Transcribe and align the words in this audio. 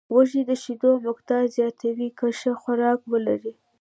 وزې 0.15 0.41
د 0.49 0.51
شیدو 0.63 0.91
مقدار 1.07 1.43
زیاتوي 1.55 2.09
که 2.17 2.25
ښه 2.39 2.51
خوراک 2.61 2.99
ولري 3.11 3.53